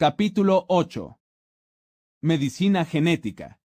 [0.00, 1.18] Capítulo 8.
[2.22, 3.60] Medicina genética.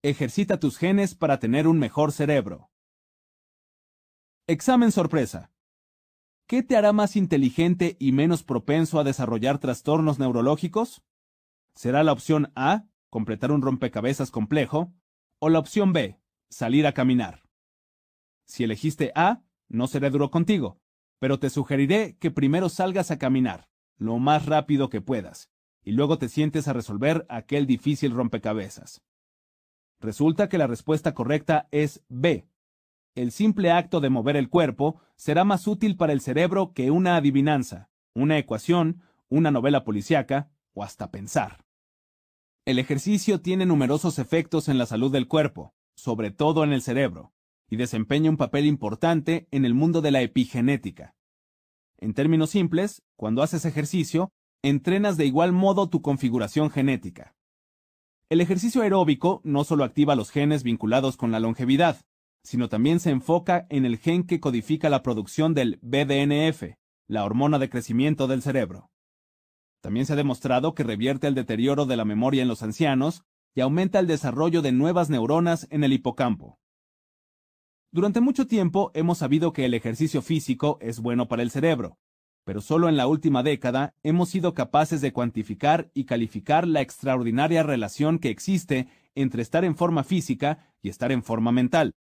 [0.00, 2.70] Ejercita tus genes para tener un mejor cerebro.
[4.46, 5.50] Examen sorpresa.
[6.46, 11.02] ¿Qué te hará más inteligente y menos propenso a desarrollar trastornos neurológicos?
[11.74, 14.94] ¿Será la opción A, completar un rompecabezas complejo,
[15.40, 17.42] o la opción B, salir a caminar?
[18.46, 20.78] Si elegiste A, no seré duro contigo,
[21.18, 23.68] pero te sugeriré que primero salgas a caminar,
[24.00, 25.50] lo más rápido que puedas,
[25.84, 29.02] y luego te sientes a resolver aquel difícil rompecabezas.
[30.00, 32.48] Resulta que la respuesta correcta es B.
[33.14, 37.16] El simple acto de mover el cuerpo será más útil para el cerebro que una
[37.16, 41.66] adivinanza, una ecuación, una novela policíaca o hasta pensar.
[42.64, 47.34] El ejercicio tiene numerosos efectos en la salud del cuerpo, sobre todo en el cerebro,
[47.68, 51.14] y desempeña un papel importante en el mundo de la epigenética.
[52.00, 54.32] En términos simples, cuando haces ejercicio,
[54.62, 57.34] entrenas de igual modo tu configuración genética.
[58.30, 62.00] El ejercicio aeróbico no solo activa los genes vinculados con la longevidad,
[62.42, 67.58] sino también se enfoca en el gen que codifica la producción del BDNF, la hormona
[67.58, 68.90] de crecimiento del cerebro.
[69.82, 73.62] También se ha demostrado que revierte el deterioro de la memoria en los ancianos y
[73.62, 76.59] aumenta el desarrollo de nuevas neuronas en el hipocampo.
[77.92, 81.98] Durante mucho tiempo hemos sabido que el ejercicio físico es bueno para el cerebro,
[82.44, 87.64] pero solo en la última década hemos sido capaces de cuantificar y calificar la extraordinaria
[87.64, 91.92] relación que existe entre estar en forma física y estar en forma mental.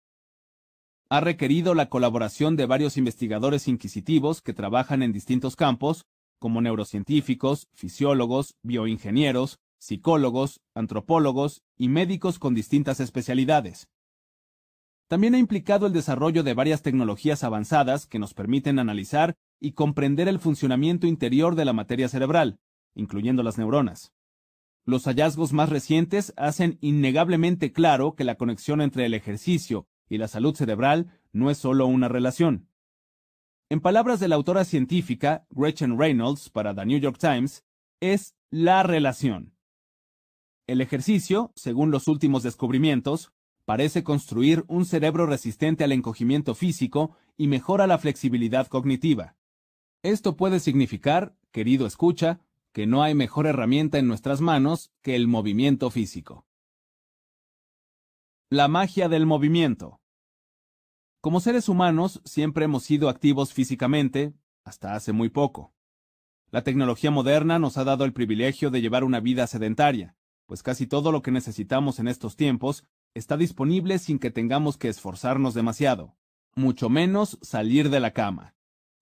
[1.09, 6.05] Ha requerido la colaboración de varios investigadores inquisitivos que trabajan en distintos campos,
[6.37, 13.87] como neurocientíficos, fisiólogos, bioingenieros, psicólogos, antropólogos y médicos con distintas especialidades.
[15.09, 20.27] También ha implicado el desarrollo de varias tecnologías avanzadas que nos permiten analizar y comprender
[20.27, 22.59] el funcionamiento interior de la materia cerebral,
[22.93, 24.13] incluyendo las neuronas.
[24.85, 30.27] Los hallazgos más recientes hacen innegablemente claro que la conexión entre el ejercicio y la
[30.27, 32.69] salud cerebral no es solo una relación.
[33.67, 37.65] En palabras de la autora científica Gretchen Reynolds para The New York Times,
[37.99, 39.55] es la relación.
[40.67, 43.33] El ejercicio, según los últimos descubrimientos,
[43.69, 49.35] parece construir un cerebro resistente al encogimiento físico y mejora la flexibilidad cognitiva.
[50.01, 52.39] Esto puede significar, querido escucha,
[52.73, 56.47] que no hay mejor herramienta en nuestras manos que el movimiento físico.
[58.49, 60.01] La magia del movimiento.
[61.21, 65.75] Como seres humanos siempre hemos sido activos físicamente, hasta hace muy poco.
[66.49, 70.15] La tecnología moderna nos ha dado el privilegio de llevar una vida sedentaria,
[70.47, 72.83] pues casi todo lo que necesitamos en estos tiempos
[73.13, 76.15] está disponible sin que tengamos que esforzarnos demasiado,
[76.55, 78.55] mucho menos salir de la cama.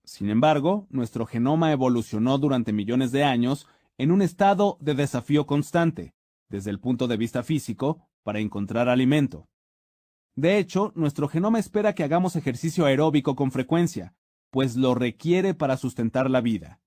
[0.03, 3.67] Sin embargo, nuestro genoma evolucionó durante millones de años
[3.97, 6.13] en un estado de desafío constante,
[6.49, 9.47] desde el punto de vista físico, para encontrar alimento.
[10.35, 14.13] De hecho, nuestro genoma espera que hagamos ejercicio aeróbico con frecuencia,
[14.51, 16.79] pues lo requiere para sustentar la vida.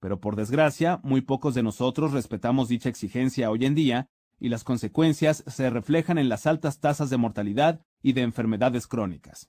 [0.00, 4.08] Pero por desgracia, muy pocos de nosotros respetamos dicha exigencia hoy en día
[4.44, 9.48] y las consecuencias se reflejan en las altas tasas de mortalidad y de enfermedades crónicas.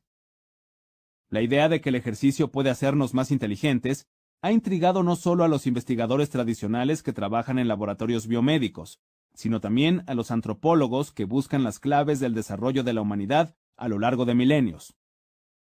[1.29, 4.07] La idea de que el ejercicio puede hacernos más inteligentes
[4.41, 9.01] ha intrigado no solo a los investigadores tradicionales que trabajan en laboratorios biomédicos,
[9.33, 13.89] sino también a los antropólogos que buscan las claves del desarrollo de la humanidad a
[13.89, 14.95] lo largo de milenios.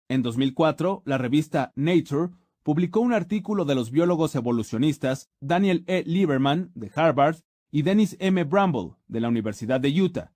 [0.08, 2.32] En 2004, la revista Nature
[2.64, 6.04] publicó un artículo de los biólogos evolucionistas Daniel E.
[6.06, 7.40] Lieberman, de Harvard,
[7.72, 8.44] y Dennis M.
[8.44, 10.33] Bramble, de la Universidad de Utah,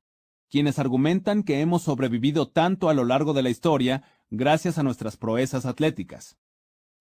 [0.49, 5.17] quienes argumentan que hemos sobrevivido tanto a lo largo de la historia gracias a nuestras
[5.17, 6.37] proezas atléticas.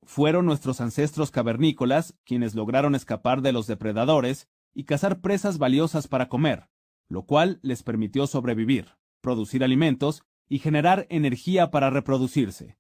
[0.03, 6.29] Fueron nuestros ancestros cavernícolas quienes lograron escapar de los depredadores y cazar presas valiosas para
[6.29, 6.71] comer,
[7.09, 12.79] lo cual les permitió sobrevivir, producir alimentos y generar energía para reproducirse.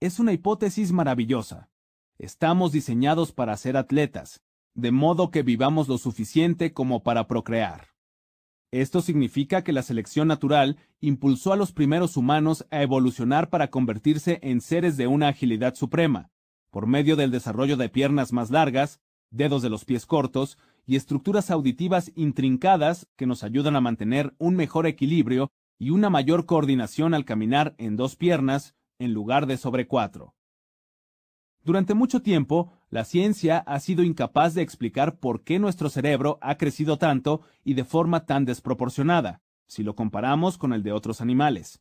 [0.00, 1.70] Es una hipótesis maravillosa.
[2.16, 4.42] Estamos diseñados para ser atletas,
[4.74, 7.88] de modo que vivamos lo suficiente como para procrear.
[8.72, 14.38] Esto significa que la selección natural impulsó a los primeros humanos a evolucionar para convertirse
[14.42, 16.30] en seres de una agilidad suprema,
[16.70, 19.00] por medio del desarrollo de piernas más largas,
[19.30, 20.56] dedos de los pies cortos
[20.86, 26.46] y estructuras auditivas intrincadas que nos ayudan a mantener un mejor equilibrio y una mayor
[26.46, 30.34] coordinación al caminar en dos piernas en lugar de sobre cuatro.
[31.62, 36.56] Durante mucho tiempo, la ciencia ha sido incapaz de explicar por qué nuestro cerebro ha
[36.56, 41.80] crecido tanto y de forma tan desproporcionada, si lo comparamos con el de otros animales.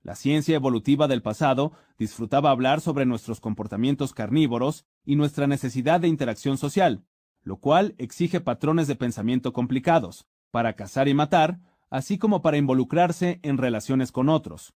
[0.00, 6.08] La ciencia evolutiva del pasado disfrutaba hablar sobre nuestros comportamientos carnívoros y nuestra necesidad de
[6.08, 7.04] interacción social,
[7.42, 11.60] lo cual exige patrones de pensamiento complicados, para cazar y matar,
[11.90, 14.72] así como para involucrarse en relaciones con otros.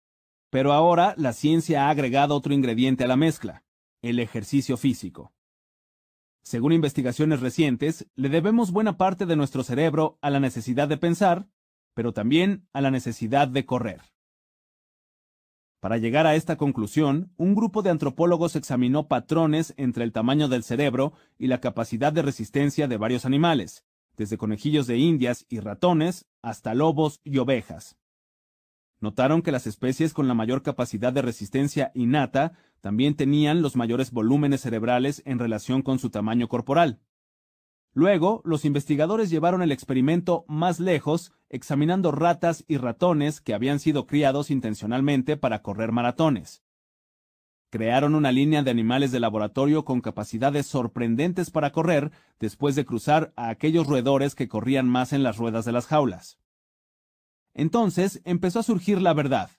[0.51, 3.63] Pero ahora la ciencia ha agregado otro ingrediente a la mezcla,
[4.03, 5.33] el ejercicio físico.
[6.43, 11.47] Según investigaciones recientes, le debemos buena parte de nuestro cerebro a la necesidad de pensar,
[11.93, 14.01] pero también a la necesidad de correr.
[15.79, 20.63] Para llegar a esta conclusión, un grupo de antropólogos examinó patrones entre el tamaño del
[20.63, 23.85] cerebro y la capacidad de resistencia de varios animales,
[24.17, 27.97] desde conejillos de indias y ratones hasta lobos y ovejas.
[29.01, 34.11] Notaron que las especies con la mayor capacidad de resistencia innata también tenían los mayores
[34.11, 36.99] volúmenes cerebrales en relación con su tamaño corporal.
[37.93, 44.05] Luego, los investigadores llevaron el experimento más lejos, examinando ratas y ratones que habían sido
[44.05, 46.61] criados intencionalmente para correr maratones.
[47.71, 53.31] Crearon una línea de animales de laboratorio con capacidades sorprendentes para correr después de cruzar
[53.35, 56.39] a aquellos roedores que corrían más en las ruedas de las jaulas.
[57.53, 59.49] Entonces empezó a surgir la verdad.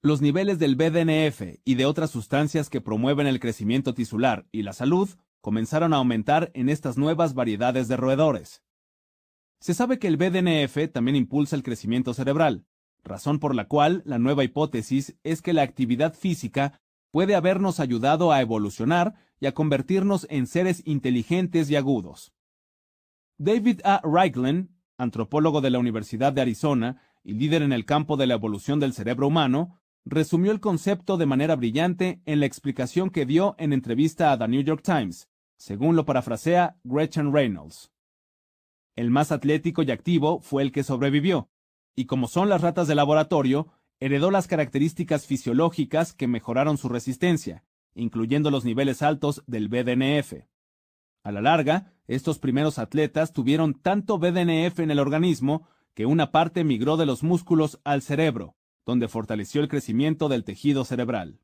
[0.00, 4.72] Los niveles del BDNF y de otras sustancias que promueven el crecimiento tisular y la
[4.72, 5.08] salud
[5.40, 8.62] comenzaron a aumentar en estas nuevas variedades de roedores.
[9.60, 12.66] Se sabe que el BDNF también impulsa el crecimiento cerebral,
[13.04, 16.80] razón por la cual la nueva hipótesis es que la actividad física
[17.12, 22.32] puede habernos ayudado a evolucionar y a convertirnos en seres inteligentes y agudos.
[23.38, 24.00] David A.
[24.04, 28.80] Reichlen, antropólogo de la Universidad de Arizona y líder en el campo de la evolución
[28.80, 33.72] del cerebro humano, resumió el concepto de manera brillante en la explicación que dio en
[33.72, 37.92] entrevista a The New York Times, según lo parafrasea Gretchen Reynolds.
[38.96, 41.48] El más atlético y activo fue el que sobrevivió,
[41.94, 43.68] y como son las ratas de laboratorio,
[44.00, 47.64] heredó las características fisiológicas que mejoraron su resistencia,
[47.94, 50.44] incluyendo los niveles altos del BDNF.
[51.22, 56.64] A la larga, estos primeros atletas tuvieron tanto BDNF en el organismo que una parte
[56.64, 58.56] migró de los músculos al cerebro,
[58.86, 61.40] donde fortaleció el crecimiento del tejido cerebral.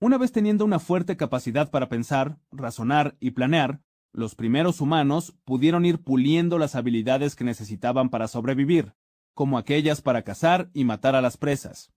[0.00, 3.82] Una vez teniendo una fuerte capacidad para pensar, razonar y planear,
[4.12, 8.94] los primeros humanos pudieron ir puliendo las habilidades que necesitaban para sobrevivir,
[9.34, 11.92] como aquellas para cazar y matar a las presas.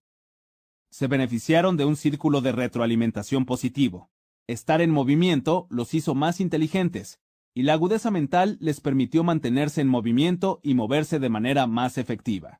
[0.91, 4.11] Se beneficiaron de un círculo de retroalimentación positivo.
[4.47, 7.19] Estar en movimiento los hizo más inteligentes,
[7.55, 12.59] y la agudeza mental les permitió mantenerse en movimiento y moverse de manera más efectiva.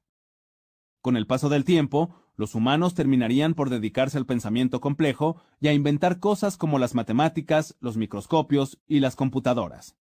[1.02, 5.74] Con el paso del tiempo, los humanos terminarían por dedicarse al pensamiento complejo y a
[5.74, 9.98] inventar cosas como las matemáticas, los microscopios y las computadoras.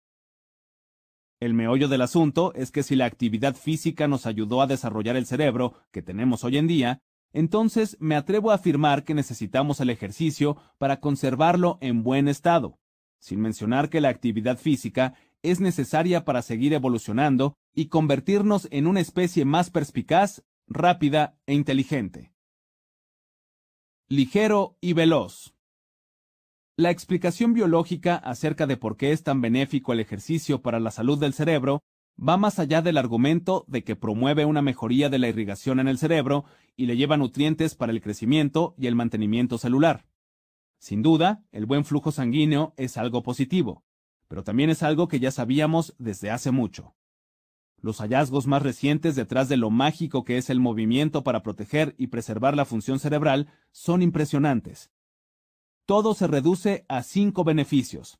[1.40, 5.26] El meollo del asunto es que si la actividad física nos ayudó a desarrollar el
[5.26, 7.00] cerebro que tenemos hoy en día,
[7.32, 12.78] entonces me atrevo a afirmar que necesitamos el ejercicio para conservarlo en buen estado,
[13.24, 19.00] sin mencionar que la actividad física es necesaria para seguir evolucionando y convertirnos en una
[19.00, 22.34] especie más perspicaz rápida e inteligente.
[24.08, 25.54] Ligero y veloz.
[26.76, 31.18] La explicación biológica acerca de por qué es tan benéfico el ejercicio para la salud
[31.18, 31.82] del cerebro
[32.18, 35.96] va más allá del argumento de que promueve una mejoría de la irrigación en el
[35.96, 36.44] cerebro
[36.76, 40.04] y le lleva nutrientes para el crecimiento y el mantenimiento celular.
[40.84, 43.86] Sin duda, el buen flujo sanguíneo es algo positivo,
[44.28, 46.94] pero también es algo que ya sabíamos desde hace mucho.
[47.78, 52.08] Los hallazgos más recientes detrás de lo mágico que es el movimiento para proteger y
[52.08, 54.90] preservar la función cerebral son impresionantes.
[55.86, 58.18] Todo se reduce a cinco beneficios.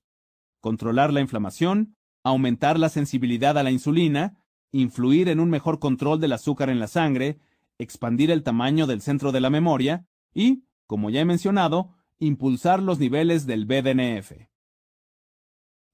[0.61, 6.33] Controlar la inflamación, aumentar la sensibilidad a la insulina, influir en un mejor control del
[6.33, 7.41] azúcar en la sangre,
[7.77, 12.99] expandir el tamaño del centro de la memoria y, como ya he mencionado, impulsar los
[12.99, 14.33] niveles del BDNF.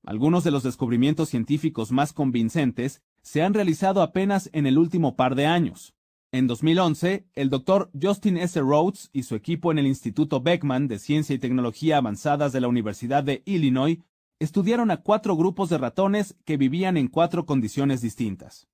[0.05, 5.35] Algunos de los descubrimientos científicos más convincentes se han realizado apenas en el último par
[5.35, 5.95] de años.
[6.33, 8.59] En 2011, el doctor Justin S.
[8.61, 12.69] Rhodes y su equipo en el Instituto Beckman de Ciencia y Tecnología Avanzadas de la
[12.69, 13.99] Universidad de Illinois
[14.39, 18.69] estudiaron a cuatro grupos de ratones que vivían en cuatro condiciones distintas.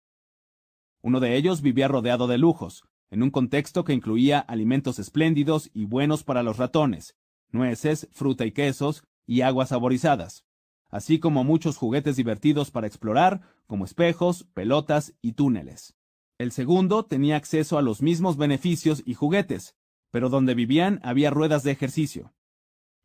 [1.03, 5.87] Uno de ellos vivía rodeado de lujos, en un contexto que incluía alimentos espléndidos y
[5.87, 7.17] buenos para los ratones,
[7.51, 10.47] nueces, fruta y quesos, y aguas saborizadas
[10.91, 15.95] así como muchos juguetes divertidos para explorar, como espejos, pelotas y túneles.
[16.39, 19.75] El segundo tenía acceso a los mismos beneficios y juguetes,
[20.11, 22.33] pero donde vivían había ruedas de ejercicio.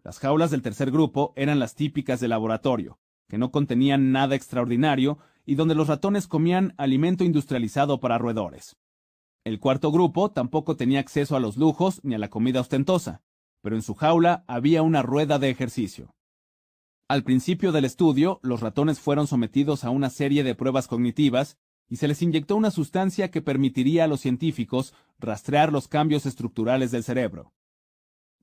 [0.04, 5.20] Las jaulas del tercer grupo eran las típicas de laboratorio, que no contenían nada extraordinario
[5.46, 8.78] y donde los ratones comían alimento industrializado para roedores.
[9.44, 13.22] El cuarto grupo tampoco tenía acceso a los lujos ni a la comida ostentosa,
[13.62, 16.14] pero en su jaula había una rueda de ejercicio.
[17.08, 21.58] Al principio del estudio, los ratones fueron sometidos a una serie de pruebas cognitivas
[21.90, 26.90] y se les inyectó una sustancia que permitiría a los científicos rastrear los cambios estructurales
[26.92, 27.52] del cerebro.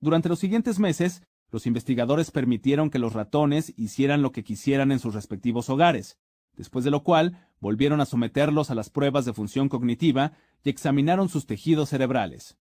[0.00, 4.98] Durante los siguientes meses, los investigadores permitieron que los ratones hicieran lo que quisieran en
[4.98, 6.18] sus respectivos hogares,
[6.56, 10.32] después de lo cual volvieron a someterlos a las pruebas de función cognitiva
[10.62, 12.58] y examinaron sus tejidos cerebrales.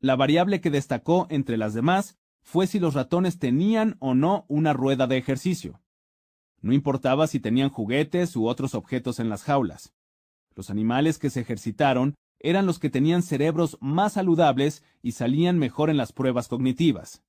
[0.00, 4.72] La variable que destacó entre las demás fue si los ratones tenían o no una
[4.72, 5.82] rueda de ejercicio.
[6.62, 9.92] No importaba si tenían juguetes u otros objetos en las jaulas.
[10.54, 15.90] Los animales que se ejercitaron eran los que tenían cerebros más saludables y salían mejor
[15.90, 17.22] en las pruebas cognitivas.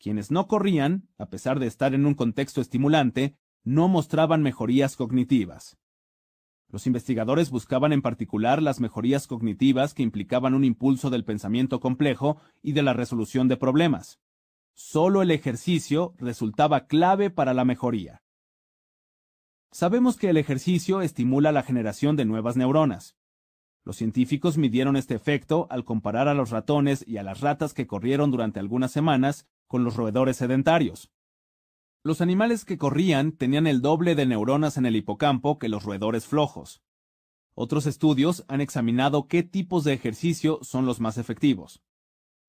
[0.00, 5.78] Quienes no corrían, a pesar de estar en un contexto estimulante, no mostraban mejorías cognitivas.
[6.70, 12.40] Los investigadores buscaban en particular las mejorías cognitivas que implicaban un impulso del pensamiento complejo
[12.62, 14.20] y de la resolución de problemas.
[14.74, 18.22] Solo el ejercicio resultaba clave para la mejoría.
[19.72, 23.16] Sabemos que el ejercicio estimula la generación de nuevas neuronas.
[23.84, 27.86] Los científicos midieron este efecto al comparar a los ratones y a las ratas que
[27.86, 31.10] corrieron durante algunas semanas con los roedores sedentarios.
[32.02, 36.24] Los animales que corrían tenían el doble de neuronas en el hipocampo que los roedores
[36.24, 36.80] flojos.
[37.52, 41.82] Otros estudios han examinado qué tipos de ejercicio son los más efectivos.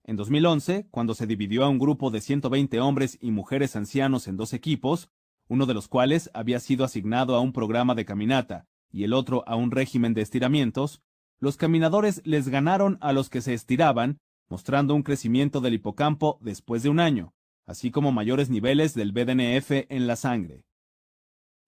[0.05, 4.37] En 2011, cuando se dividió a un grupo de 120 hombres y mujeres ancianos en
[4.37, 5.09] dos equipos,
[5.49, 9.43] uno de los cuales había sido asignado a un programa de caminata y el otro
[9.47, 11.01] a un régimen de estiramientos,
[11.41, 14.17] los caminadores les ganaron a los que se estiraban,
[14.47, 17.33] mostrando un crecimiento del hipocampo después de un año,
[17.71, 20.63] así como mayores niveles del BDNF en la sangre.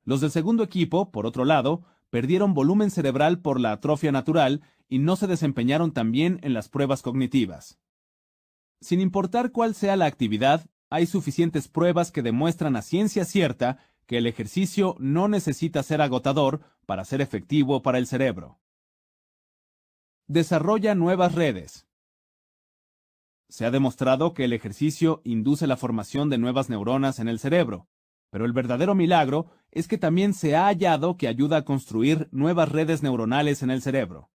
[0.05, 4.99] Los del segundo equipo, por otro lado, perdieron volumen cerebral por la atrofia natural y
[4.99, 7.79] no se desempeñaron tan bien en las pruebas cognitivas.
[8.81, 14.17] Sin importar cuál sea la actividad, hay suficientes pruebas que demuestran a ciencia cierta que
[14.17, 18.59] el ejercicio no necesita ser agotador para ser efectivo para el cerebro.
[20.27, 21.87] Desarrolla nuevas redes.
[23.53, 27.87] Se ha demostrado que el ejercicio induce la formación de nuevas neuronas en el cerebro,
[28.31, 32.69] pero el verdadero milagro es que también se ha hallado que ayuda a construir nuevas
[32.69, 34.31] redes neuronales en el cerebro.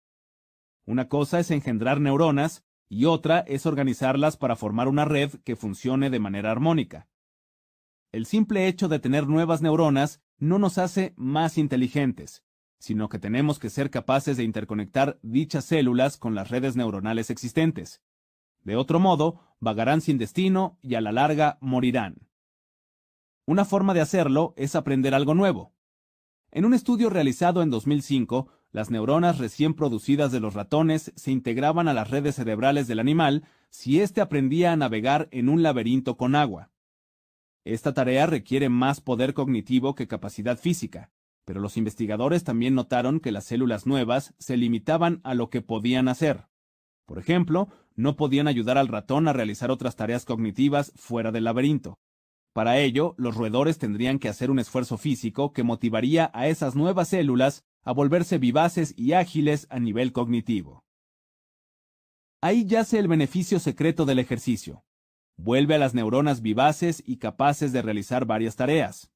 [0.85, 6.09] Una cosa es engendrar neuronas y otra es organizarlas para formar una red que funcione
[6.09, 7.07] de manera armónica.
[8.11, 12.43] El simple hecho de tener nuevas neuronas no nos hace más inteligentes,
[12.79, 18.01] sino que tenemos que ser capaces de interconectar dichas células con las redes neuronales existentes.
[18.65, 22.27] De otro modo, vagarán sin destino y a la larga morirán.
[23.45, 25.71] Una forma de hacerlo es aprender algo nuevo.
[26.51, 31.87] En un estudio realizado en 2005, las neuronas recién producidas de los ratones se integraban
[31.87, 36.35] a las redes cerebrales del animal si éste aprendía a navegar en un laberinto con
[36.35, 36.71] agua.
[37.65, 41.11] Esta tarea requiere más poder cognitivo que capacidad física,
[41.45, 46.07] pero los investigadores también notaron que las células nuevas se limitaban a lo que podían
[46.07, 46.47] hacer.
[47.05, 51.97] Por ejemplo, no podían ayudar al ratón a realizar otras tareas cognitivas fuera del laberinto.
[52.53, 57.09] Para ello, los roedores tendrían que hacer un esfuerzo físico que motivaría a esas nuevas
[57.09, 60.83] células a volverse vivaces y ágiles a nivel cognitivo.
[62.41, 64.83] Ahí yace el beneficio secreto del ejercicio.
[65.37, 69.11] Vuelve a las neuronas vivaces y capaces de realizar varias tareas.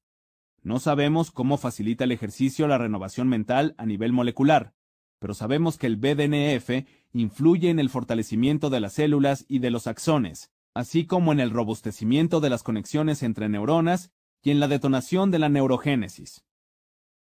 [0.62, 4.74] No sabemos cómo facilita el ejercicio la renovación mental a nivel molecular,
[5.18, 9.86] pero sabemos que el BDNF influye en el fortalecimiento de las células y de los
[9.86, 14.12] axones, así como en el robustecimiento de las conexiones entre neuronas
[14.42, 16.44] y en la detonación de la neurogénesis.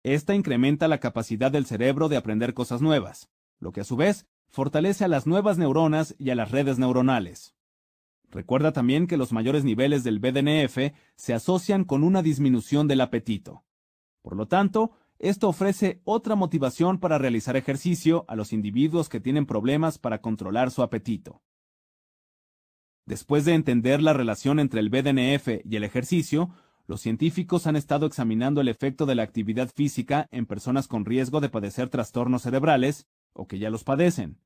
[0.04, 4.26] Esta incrementa la capacidad del cerebro de aprender cosas nuevas, lo que a su vez
[4.50, 7.56] fortalece a las nuevas neuronas y a las redes neuronales.
[8.30, 13.64] Recuerda también que los mayores niveles del BDNF se asocian con una disminución del apetito.
[14.22, 14.92] Por lo tanto,
[15.24, 20.70] esto ofrece otra motivación para realizar ejercicio a los individuos que tienen problemas para controlar
[20.70, 21.42] su apetito.
[23.06, 26.50] Después de entender la relación entre el BDNF y el ejercicio,
[26.88, 31.40] los científicos han estado examinando el efecto de la actividad física en personas con riesgo
[31.40, 34.42] de padecer trastornos cerebrales o que ya los padecen.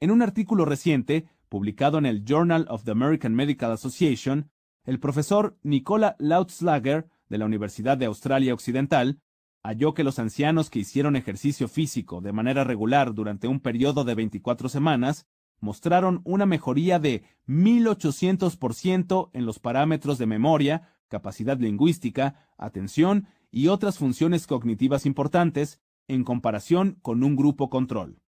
[0.00, 4.50] En un artículo reciente, publicado en el Journal of the American Medical Association,
[4.82, 9.20] el profesor Nicola Lautzlager, de la Universidad de Australia Occidental,
[9.66, 14.14] halló que los ancianos que hicieron ejercicio físico de manera regular durante un periodo de
[14.14, 15.26] 24 semanas
[15.58, 23.98] mostraron una mejoría de 1800% en los parámetros de memoria, capacidad lingüística, atención y otras
[23.98, 28.20] funciones cognitivas importantes en comparación con un grupo control.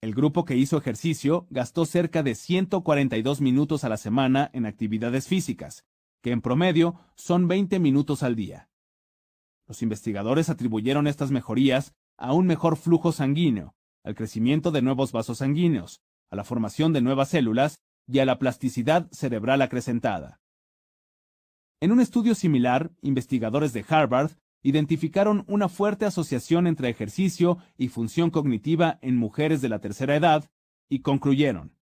[0.00, 5.26] El grupo que hizo ejercicio gastó cerca de 142 minutos a la semana en actividades
[5.26, 5.84] físicas,
[6.20, 8.68] que en promedio son 20 minutos al día.
[9.72, 13.74] Los investigadores atribuyeron estas mejorías a un mejor flujo sanguíneo,
[14.04, 18.38] al crecimiento de nuevos vasos sanguíneos, a la formación de nuevas células y a la
[18.38, 20.42] plasticidad cerebral acrecentada.
[21.80, 28.28] En un estudio similar, investigadores de Harvard identificaron una fuerte asociación entre ejercicio y función
[28.28, 30.50] cognitiva en mujeres de la tercera edad
[30.90, 31.78] y concluyeron.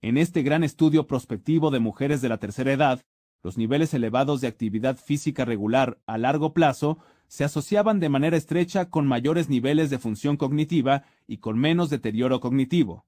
[0.00, 3.02] En este gran estudio prospectivo de mujeres de la tercera edad,
[3.42, 8.90] los niveles elevados de actividad física regular a largo plazo se asociaban de manera estrecha
[8.90, 13.06] con mayores niveles de función cognitiva y con menos deterioro cognitivo.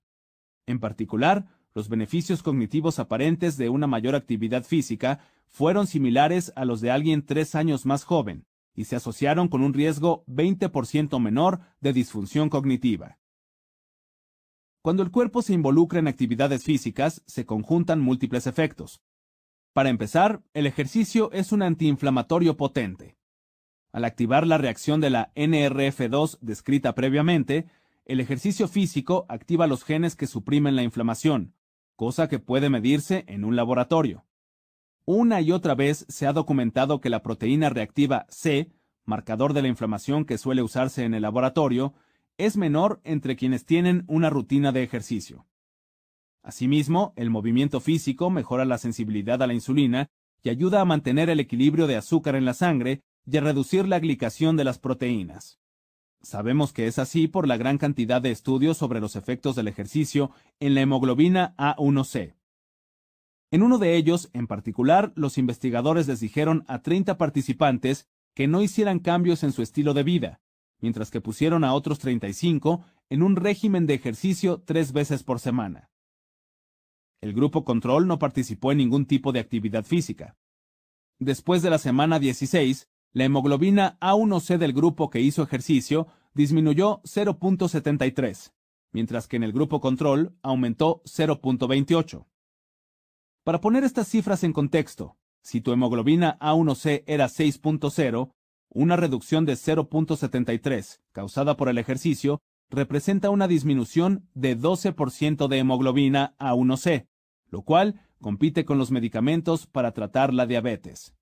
[0.67, 6.81] En particular, los beneficios cognitivos aparentes de una mayor actividad física fueron similares a los
[6.81, 8.45] de alguien tres años más joven,
[8.75, 13.19] y se asociaron con un riesgo 20% menor de disfunción cognitiva.
[14.83, 19.03] Cuando el cuerpo se involucra en actividades físicas, se conjuntan múltiples efectos.
[19.73, 23.17] Para empezar, el ejercicio es un antiinflamatorio potente.
[23.93, 27.67] Al activar la reacción de la NRF2 descrita previamente,
[28.05, 31.55] el ejercicio físico activa los genes que suprimen la inflamación,
[31.95, 34.25] cosa que puede medirse en un laboratorio.
[35.05, 38.71] Una y otra vez se ha documentado que la proteína reactiva C,
[39.05, 41.95] marcador de la inflamación que suele usarse en el laboratorio,
[42.39, 45.47] es menor entre quienes tienen una rutina de ejercicio.
[46.43, 50.11] Asimismo, el movimiento físico mejora la sensibilidad a la insulina
[50.43, 53.99] y ayuda a mantener el equilibrio de azúcar en la sangre y a reducir la
[53.99, 55.59] glicación de las proteínas.
[56.23, 60.31] Sabemos que es así por la gran cantidad de estudios sobre los efectos del ejercicio
[60.59, 62.35] en la hemoglobina A1C.
[63.51, 68.63] En uno de ellos, en particular, los investigadores les dijeron a 30 participantes que no
[68.63, 70.41] hicieran cambios en su estilo de vida,
[70.81, 75.90] mientras que pusieron a otros 35 en un régimen de ejercicio tres veces por semana.
[77.21, 80.37] El grupo control no participó en ningún tipo de actividad física.
[81.19, 88.53] Después de la semana 16, la hemoglobina A1C del grupo que hizo ejercicio disminuyó 0.73,
[88.93, 92.27] mientras que en el grupo control aumentó 0.28.
[93.45, 98.33] Para poner estas cifras en contexto, si tu hemoglobina A1C era 6.0,
[98.71, 102.41] una reducción de 0.73 causada por el ejercicio
[102.71, 107.09] representa una disminución de 12% de hemoglobina A1C,
[107.51, 111.15] lo cual compite con los medicamentos para tratar la diabetes.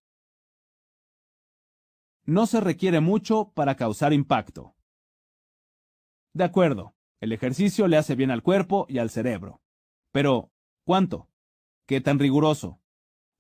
[2.25, 4.75] No se requiere mucho para causar impacto.
[6.35, 9.63] De acuerdo, el ejercicio le hace bien al cuerpo y al cerebro.
[10.13, 10.53] Pero,
[10.85, 11.29] ¿cuánto?
[11.87, 12.81] ¿Qué tan riguroso?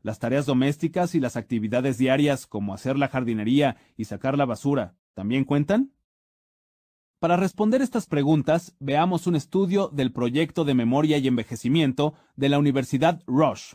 [0.00, 4.96] Las tareas domésticas y las actividades diarias como hacer la jardinería y sacar la basura,
[5.14, 5.92] ¿también cuentan?
[7.20, 12.60] Para responder estas preguntas, veamos un estudio del proyecto de memoria y envejecimiento de la
[12.60, 13.72] Universidad Rush.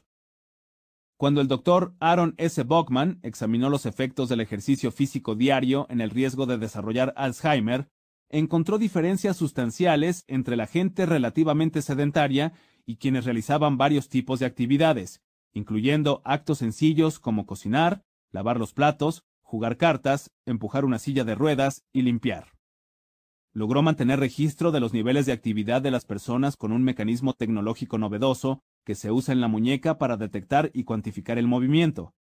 [1.17, 2.63] Cuando el doctor Aaron S.
[2.63, 7.89] Bockman examinó los efectos del ejercicio físico diario en el riesgo de desarrollar Alzheimer,
[8.29, 12.53] encontró diferencias sustanciales entre la gente relativamente sedentaria
[12.85, 19.25] y quienes realizaban varios tipos de actividades, incluyendo actos sencillos como cocinar, lavar los platos,
[19.41, 22.52] jugar cartas, empujar una silla de ruedas y limpiar.
[23.53, 27.99] Logró mantener registro de los niveles de actividad de las personas con un mecanismo tecnológico
[27.99, 32.15] novedoso que se usa en la muñeca para detectar y cuantificar el movimiento.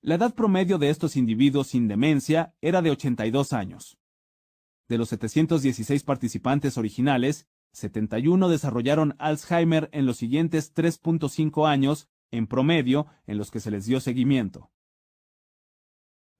[0.00, 3.98] La edad promedio de estos individuos sin demencia era de 82 años.
[4.88, 13.06] De los 716 participantes originales, 71 desarrollaron Alzheimer en los siguientes 3.5 años en promedio
[13.26, 14.70] en los que se les dio seguimiento.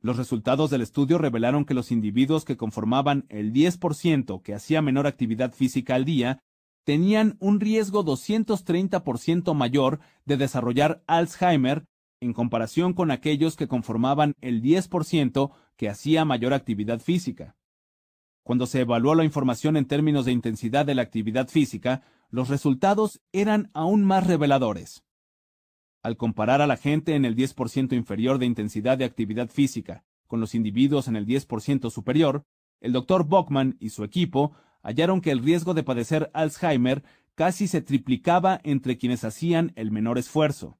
[0.02, 5.06] Los resultados del estudio revelaron que los individuos que conformaban el 10% que hacía menor
[5.06, 6.40] actividad física al día
[6.84, 11.84] tenían un riesgo 230% mayor de desarrollar Alzheimer
[12.20, 17.56] en comparación con aquellos que conformaban el 10% que hacía mayor actividad física.
[18.42, 23.20] Cuando se evaluó la información en términos de intensidad de la actividad física, los resultados
[23.32, 25.02] eran aún más reveladores.
[26.02, 30.40] Al comparar a la gente en el 10% inferior de intensidad de actividad física con
[30.40, 32.44] los individuos en el 10% superior,
[32.80, 33.24] el Dr.
[33.24, 37.02] Bockman y su equipo hallaron que el riesgo de padecer Alzheimer
[37.34, 40.78] casi se triplicaba entre quienes hacían el menor esfuerzo.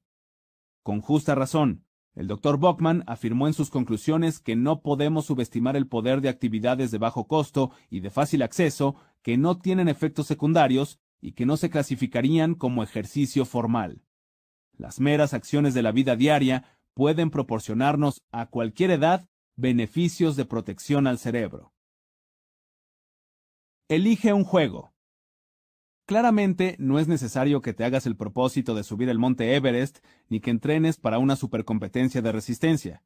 [0.83, 2.57] Con justa razón, el Dr.
[2.57, 7.27] Bockman afirmó en sus conclusiones que no podemos subestimar el poder de actividades de bajo
[7.27, 12.55] costo y de fácil acceso que no tienen efectos secundarios y que no se clasificarían
[12.55, 14.01] como ejercicio formal.
[14.81, 16.65] Las meras acciones de la vida diaria
[16.95, 21.71] pueden proporcionarnos a cualquier edad beneficios de protección al cerebro.
[23.89, 24.91] Elige un juego.
[26.07, 30.39] Claramente no es necesario que te hagas el propósito de subir el monte Everest ni
[30.39, 33.03] que entrenes para una supercompetencia de resistencia.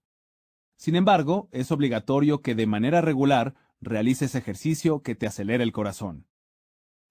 [0.78, 6.26] Sin embargo, es obligatorio que de manera regular realices ejercicio que te acelere el corazón.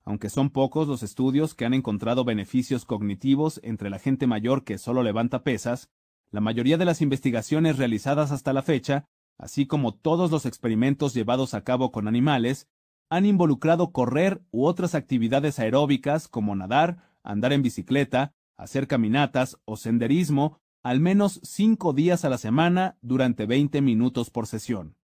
[0.05, 4.79] Aunque son pocos los estudios que han encontrado beneficios cognitivos entre la gente mayor que
[4.79, 5.91] solo levanta pesas,
[6.31, 9.07] la mayoría de las investigaciones realizadas hasta la fecha,
[9.39, 12.69] así como todos los experimentos llevados a cabo con animales,
[13.09, 19.77] han involucrado correr u otras actividades aeróbicas como nadar, andar en bicicleta, hacer caminatas o
[19.77, 24.97] senderismo al menos cinco días a la semana durante 20 minutos por sesión.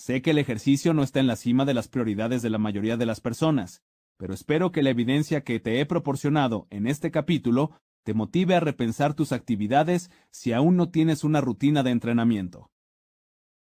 [0.00, 2.96] Sé que el ejercicio no está en la cima de las prioridades de la mayoría
[2.96, 3.82] de las personas,
[4.16, 8.60] pero espero que la evidencia que te he proporcionado en este capítulo te motive a
[8.60, 12.70] repensar tus actividades si aún no tienes una rutina de entrenamiento.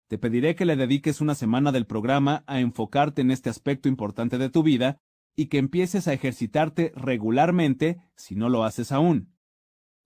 [0.07, 4.37] Te pediré que le dediques una semana del programa a enfocarte en este aspecto importante
[4.37, 4.99] de tu vida
[5.35, 9.33] y que empieces a ejercitarte regularmente si no lo haces aún.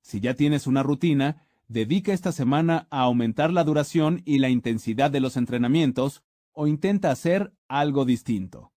[0.03, 5.11] Si ya tienes una rutina, dedica esta semana a aumentar la duración y la intensidad
[5.11, 8.72] de los entrenamientos o intenta hacer algo distinto.